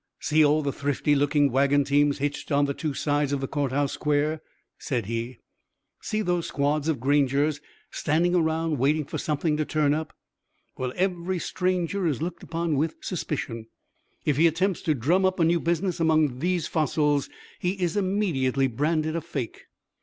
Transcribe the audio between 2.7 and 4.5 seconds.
two sides of the Court House Square?"